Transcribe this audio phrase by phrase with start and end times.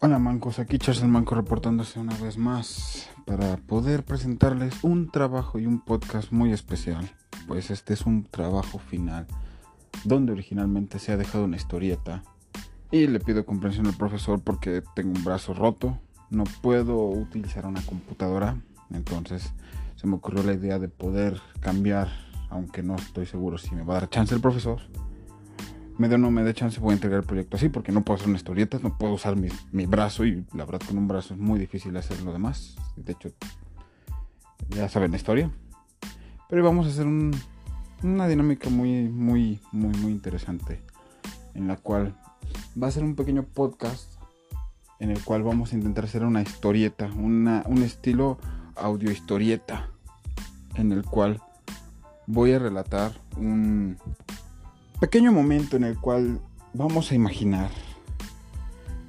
[0.00, 5.58] Hola mancos, aquí Charles el Manco reportándose una vez más para poder presentarles un trabajo
[5.58, 7.10] y un podcast muy especial.
[7.48, 9.26] Pues este es un trabajo final
[10.04, 12.22] donde originalmente se ha dejado una historieta.
[12.92, 15.98] Y le pido comprensión al profesor porque tengo un brazo roto,
[16.30, 18.56] no puedo utilizar una computadora,
[18.90, 19.52] entonces
[19.96, 22.06] se me ocurrió la idea de poder cambiar,
[22.50, 24.80] aunque no estoy seguro si me va a dar chance el profesor
[25.98, 28.02] me dé o no me dé chance, voy a entregar el proyecto así, porque no
[28.02, 31.08] puedo hacer una historieta, no puedo usar mi, mi, brazo y la verdad con un
[31.08, 32.76] brazo es muy difícil hacer lo demás.
[32.96, 33.30] De hecho,
[34.70, 35.50] ya saben la historia.
[36.48, 37.34] Pero vamos a hacer un,
[38.02, 40.80] una dinámica muy, muy, muy, muy interesante,
[41.54, 42.16] en la cual
[42.80, 44.14] va a ser un pequeño podcast
[45.00, 48.38] en el cual vamos a intentar hacer una historieta, una, un estilo
[48.76, 49.90] audio historieta,
[50.76, 51.40] en el cual
[52.26, 53.98] voy a relatar un,
[55.00, 56.40] pequeño momento en el cual
[56.74, 57.70] vamos a imaginar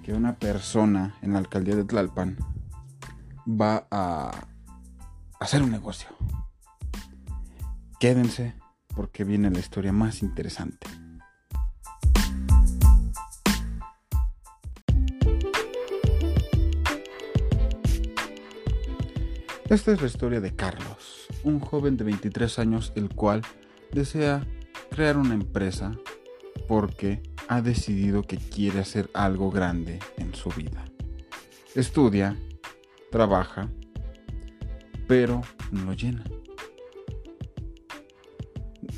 [0.03, 2.37] que una persona en la alcaldía de Tlalpan
[3.47, 4.47] va a
[5.39, 6.09] hacer un negocio.
[7.99, 8.53] Quédense
[8.95, 10.87] porque viene la historia más interesante.
[19.69, 23.43] Esta es la historia de Carlos, un joven de 23 años el cual
[23.91, 24.45] desea
[24.89, 25.97] crear una empresa
[26.67, 30.85] porque ha decidido que quiere hacer algo grande en su vida.
[31.75, 32.37] Estudia,
[33.11, 33.69] trabaja,
[35.07, 36.23] pero no lo llena.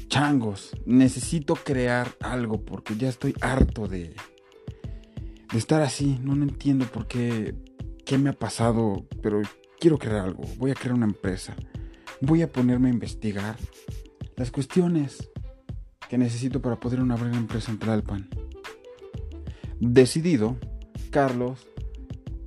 [0.08, 4.14] Changos, necesito crear algo porque ya estoy harto de,
[5.52, 6.20] de estar así.
[6.22, 7.56] No, no entiendo por qué,
[8.06, 9.42] qué me ha pasado, pero
[9.80, 10.44] quiero crear algo.
[10.58, 11.56] Voy a crear una empresa.
[12.20, 13.56] Voy a ponerme a investigar
[14.36, 15.32] las cuestiones
[16.12, 18.28] que necesito para poder una empresa en Tlalpan.
[19.80, 20.58] Decidido,
[21.10, 21.66] Carlos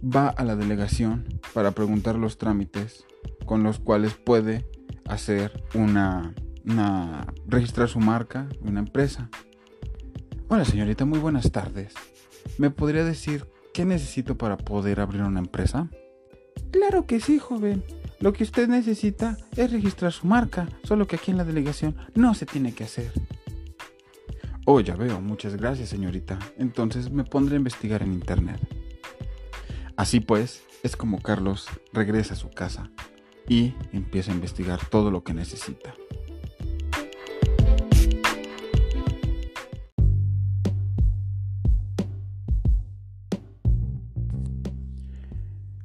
[0.05, 3.07] va a la delegación para preguntar los trámites
[3.47, 4.67] con los cuales puede
[5.09, 6.35] hacer una,
[6.67, 9.31] una registrar su marca, una empresa.
[10.49, 11.95] Hola señorita, muy buenas tardes.
[12.59, 15.89] ¿Me podría decir qué necesito para poder abrir una empresa?
[16.71, 17.83] Claro que sí, joven.
[18.21, 22.35] Lo que usted necesita es registrar su marca, solo que aquí en la delegación no
[22.35, 23.11] se tiene que hacer.
[24.67, 26.39] Oh, ya veo, muchas gracias señorita.
[26.57, 28.59] Entonces me pondré a investigar en internet.
[29.95, 32.91] Así pues, es como Carlos regresa a su casa
[33.47, 35.95] y empieza a investigar todo lo que necesita.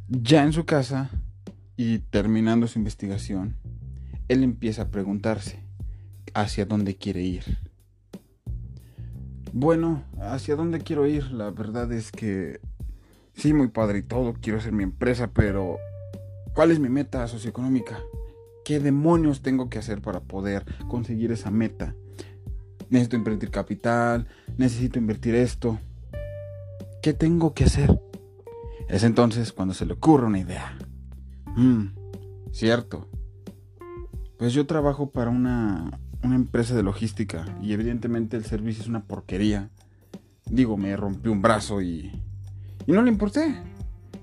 [0.08, 1.10] Ya en su casa
[1.76, 3.58] y terminando su investigación,
[4.30, 5.66] él empieza a preguntarse
[6.34, 7.69] hacia dónde quiere ir.
[9.54, 11.32] Bueno, ¿hacia dónde quiero ir?
[11.32, 12.60] La verdad es que
[13.34, 15.78] sí, muy padre y todo, quiero hacer mi empresa, pero
[16.54, 18.00] ¿cuál es mi meta socioeconómica?
[18.64, 21.96] ¿Qué demonios tengo que hacer para poder conseguir esa meta?
[22.90, 24.28] Necesito invertir capital,
[24.58, 25.80] necesito invertir esto.
[27.02, 28.00] ¿Qué tengo que hacer?
[28.88, 30.78] Es entonces cuando se le ocurre una idea.
[31.56, 31.88] Mmm,
[32.52, 33.08] cierto.
[34.38, 39.04] Pues yo trabajo para una una empresa de logística y evidentemente el servicio es una
[39.04, 39.70] porquería.
[40.46, 42.12] Digo, me rompí un brazo y,
[42.86, 43.56] y no le importé.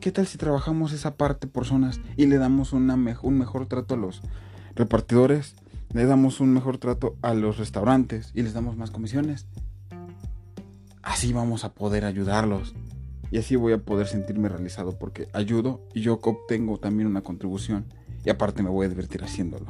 [0.01, 3.95] ¿Qué tal si trabajamos esa parte por zonas y le damos una un mejor trato
[3.95, 4.23] a los
[4.75, 5.55] repartidores?
[5.93, 9.47] Le damos un mejor trato a los restaurantes y les damos más comisiones.
[11.03, 12.75] Así vamos a poder ayudarlos.
[13.31, 17.87] Y así voy a poder sentirme realizado porque ayudo y yo obtengo también una contribución.
[18.25, 19.67] Y aparte me voy a divertir haciéndolo.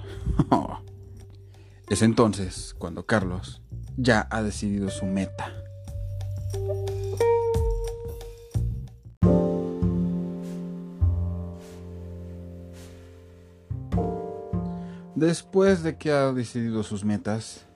[1.88, 3.62] Es entonces cuando Carlos
[3.96, 5.52] ya ha decidido su meta.
[15.14, 17.66] Después de que ha decidido sus metas,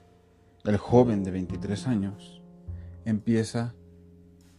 [0.65, 2.41] el joven de 23 años
[3.05, 3.73] empieza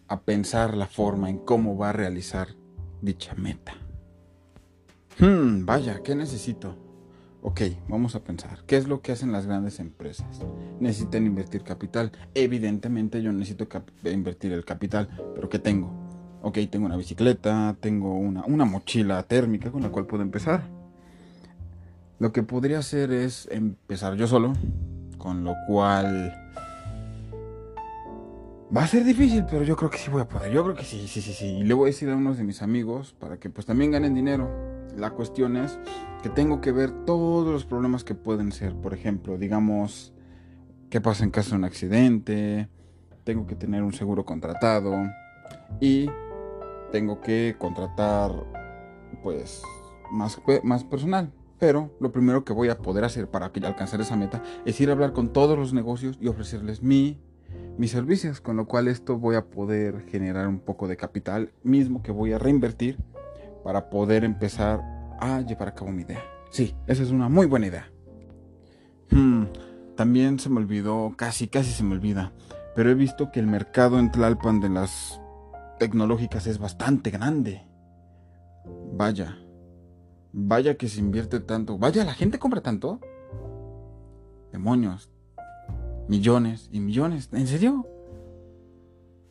[0.09, 2.49] a pensar la forma en cómo va a realizar
[3.03, 3.75] dicha meta.
[5.19, 6.92] Hmm, vaya, ¿qué necesito?
[7.45, 10.43] Ok, vamos a pensar, ¿qué es lo que hacen las grandes empresas?
[10.79, 12.13] Necesitan invertir capital.
[12.35, 13.67] Evidentemente yo necesito
[14.05, 15.93] invertir el capital, pero ¿qué tengo?
[16.43, 20.63] Ok, tengo una bicicleta, tengo una, una mochila térmica con la cual puedo empezar.
[22.21, 24.53] Lo que podría hacer es empezar yo solo,
[25.19, 26.33] con lo cual
[28.75, 30.53] va a ser difícil, pero yo creo que sí voy a poder.
[30.53, 31.47] Yo creo que sí, sí, sí, sí.
[31.47, 34.15] Y le voy a decir a unos de mis amigos para que pues también ganen
[34.15, 34.49] dinero
[34.97, 35.79] la cuestión es
[36.23, 38.75] que tengo que ver todos los problemas que pueden ser.
[38.75, 40.13] Por ejemplo, digamos,
[40.91, 42.69] qué pasa en caso de un accidente,
[43.25, 44.95] tengo que tener un seguro contratado
[45.81, 46.11] y
[46.91, 48.33] tengo que contratar
[49.23, 49.63] pues
[50.11, 51.33] más, más personal.
[51.59, 54.93] Pero lo primero que voy a poder hacer para alcanzar esa meta es ir a
[54.93, 57.21] hablar con todos los negocios y ofrecerles mi,
[57.79, 62.03] mis servicios, con lo cual esto voy a poder generar un poco de capital mismo
[62.03, 62.99] que voy a reinvertir
[63.65, 64.81] para poder empezar
[65.21, 66.23] a llevar a cabo mi idea.
[66.51, 67.91] Sí, esa es una muy buena idea.
[69.11, 69.45] Hmm,
[69.97, 72.33] también se me olvidó, casi, casi se me olvida,
[72.75, 75.21] pero he visto que el mercado en Tlalpan de las
[75.79, 77.67] tecnológicas es bastante grande.
[78.95, 79.39] Vaya,
[80.33, 81.79] vaya que se invierte tanto.
[81.79, 83.01] Vaya, la gente compra tanto.
[84.53, 85.12] Demonios.
[86.09, 87.29] Millones y millones.
[87.33, 87.87] ¿En serio?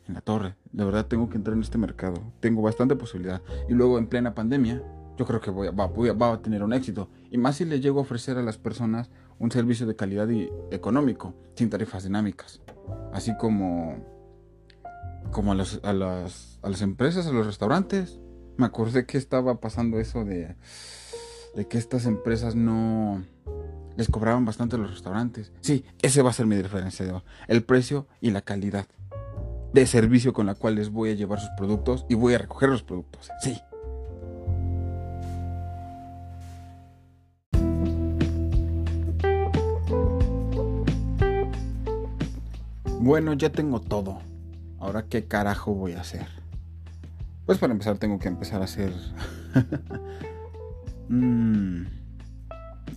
[0.06, 0.56] En la torre.
[0.72, 2.20] De verdad tengo que entrar en este mercado.
[2.40, 3.42] Tengo bastante posibilidad.
[3.68, 4.82] Y luego en plena pandemia,
[5.16, 7.08] yo creo que voy a, va, a, tener un éxito.
[7.30, 10.48] Y más si le llego a ofrecer a las personas un servicio de calidad y
[10.70, 12.60] económico, sin tarifas dinámicas.
[13.12, 13.96] Así como
[15.30, 18.20] como a, las, a, las, empresas, a los restaurantes.
[18.56, 20.56] Me acordé que estaba pasando eso de,
[21.56, 23.24] de que estas empresas no
[23.96, 25.52] les cobraban bastante los restaurantes.
[25.60, 27.22] Sí, ese va a ser mi diferenciador.
[27.48, 28.86] El precio y la calidad
[29.72, 32.68] de servicio con la cual les voy a llevar sus productos y voy a recoger
[32.68, 33.30] los productos.
[33.40, 33.58] Sí.
[43.00, 44.20] Bueno, ya tengo todo.
[44.78, 46.26] Ahora, ¿qué carajo voy a hacer?
[47.46, 48.92] Pues para empezar tengo que empezar a hacer...
[51.08, 51.84] Mm,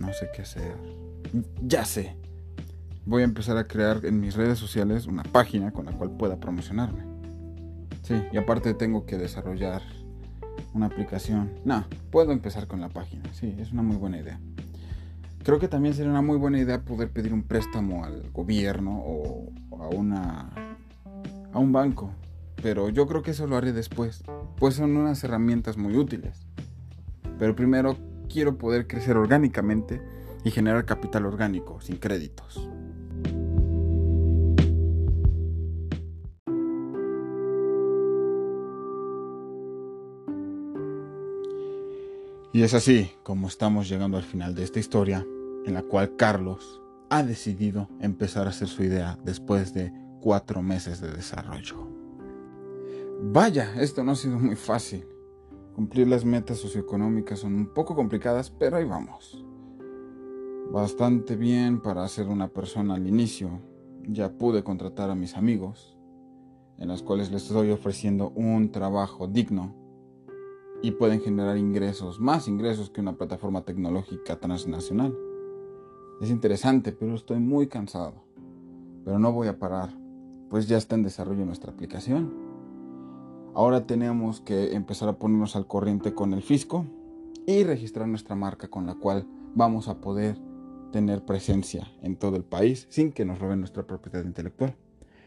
[0.00, 0.76] no sé qué hacer.
[1.62, 2.16] Ya sé.
[3.04, 6.38] Voy a empezar a crear en mis redes sociales una página con la cual pueda
[6.40, 7.04] promocionarme.
[8.02, 9.82] Sí, y aparte tengo que desarrollar
[10.74, 11.52] una aplicación.
[11.64, 13.22] No, puedo empezar con la página.
[13.32, 14.40] Sí, es una muy buena idea.
[15.42, 19.52] Creo que también sería una muy buena idea poder pedir un préstamo al gobierno o
[19.80, 20.76] a una
[21.52, 22.12] a un banco,
[22.62, 24.22] pero yo creo que eso lo haré después,
[24.58, 26.46] pues son unas herramientas muy útiles.
[27.38, 27.96] Pero primero
[28.28, 30.00] quiero poder crecer orgánicamente
[30.44, 32.68] y generar capital orgánico, sin créditos.
[42.52, 45.26] Y es así como estamos llegando al final de esta historia,
[45.66, 46.80] en la cual Carlos
[47.10, 51.86] ha decidido empezar a hacer su idea después de cuatro meses de desarrollo.
[53.20, 55.04] Vaya, esto no ha sido muy fácil.
[55.76, 59.44] Cumplir las metas socioeconómicas son un poco complicadas, pero ahí vamos.
[60.72, 63.60] Bastante bien para ser una persona al inicio.
[64.08, 65.94] Ya pude contratar a mis amigos,
[66.78, 69.74] en los cuales les estoy ofreciendo un trabajo digno
[70.80, 75.14] y pueden generar ingresos, más ingresos que una plataforma tecnológica transnacional.
[76.22, 78.24] Es interesante, pero estoy muy cansado.
[79.04, 79.90] Pero no voy a parar
[80.48, 82.45] pues ya está en desarrollo nuestra aplicación.
[83.56, 86.84] Ahora tenemos que empezar a ponernos al corriente con el fisco
[87.46, 90.36] y registrar nuestra marca con la cual vamos a poder
[90.92, 94.76] tener presencia en todo el país sin que nos roben nuestra propiedad intelectual.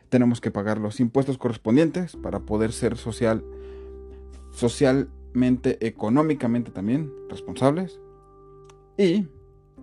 [0.10, 3.44] Tenemos que pagar los impuestos correspondientes para poder ser social,
[4.52, 8.00] socialmente, económicamente también responsables
[8.96, 9.28] y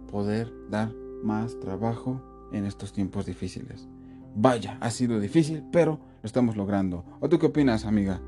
[0.08, 0.92] poder dar
[1.24, 2.22] más trabajo
[2.52, 3.88] en estos tiempos difíciles.
[4.36, 7.04] Vaya, ha sido difícil, pero lo estamos logrando.
[7.18, 8.20] ¿O tú qué opinas, amiga?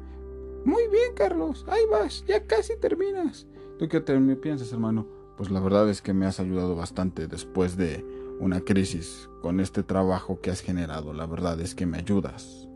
[0.64, 1.64] Muy bien, Carlos.
[1.68, 3.46] Ahí vas, ya casi terminas.
[3.78, 4.00] ¿Tú qué
[4.36, 5.06] piensas, hermano?
[5.36, 8.04] Pues la verdad es que me has ayudado bastante después de
[8.40, 11.12] una crisis con este trabajo que has generado.
[11.12, 12.68] La verdad es que me ayudas.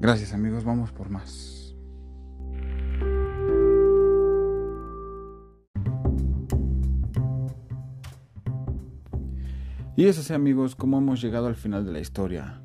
[0.00, 0.64] Gracias, amigos.
[0.64, 1.74] Vamos por más.
[9.96, 12.63] Y es así amigos como hemos llegado al final de la historia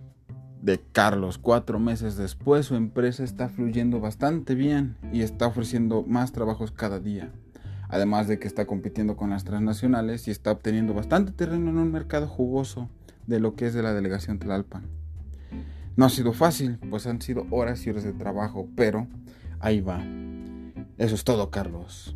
[0.62, 1.38] de Carlos.
[1.38, 7.00] Cuatro meses después su empresa está fluyendo bastante bien y está ofreciendo más trabajos cada
[7.00, 7.32] día.
[7.88, 11.92] Además de que está compitiendo con las transnacionales y está obteniendo bastante terreno en un
[11.92, 12.90] mercado jugoso
[13.26, 14.84] de lo que es de la delegación Tlalpan.
[15.96, 19.08] No ha sido fácil, pues han sido horas y horas de trabajo, pero
[19.60, 20.02] ahí va.
[20.98, 22.16] Eso es todo, Carlos.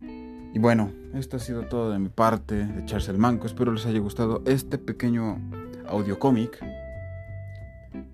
[0.00, 3.46] Y bueno, esto ha sido todo de mi parte, de el manco.
[3.46, 5.38] Espero les haya gustado este pequeño
[5.86, 6.58] audio cómic.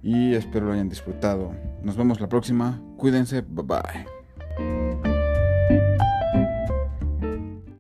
[0.05, 1.53] Y espero lo hayan disfrutado.
[1.83, 2.81] Nos vemos la próxima.
[2.99, 3.41] Cuídense.
[3.41, 4.14] Bye bye.